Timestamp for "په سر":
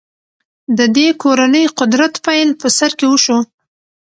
2.61-2.91